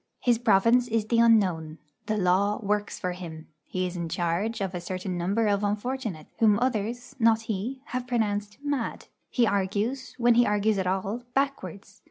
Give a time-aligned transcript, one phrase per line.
[0.19, 4.73] His province is the unknown; the law works for him; he is in charge of
[4.73, 10.33] a certain number of unfortunates, whom others not he have pronounced 'mad;' he argues, when
[10.33, 11.99] he argues at all, backwards.